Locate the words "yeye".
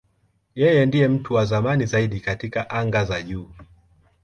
0.61-0.85